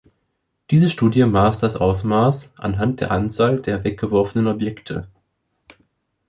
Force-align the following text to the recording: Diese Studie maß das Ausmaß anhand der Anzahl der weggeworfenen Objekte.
Diese 0.71 0.89
Studie 0.89 1.23
maß 1.25 1.59
das 1.59 1.75
Ausmaß 1.75 2.53
anhand 2.57 3.01
der 3.01 3.11
Anzahl 3.11 3.61
der 3.61 3.83
weggeworfenen 3.83 4.47
Objekte. 4.47 5.07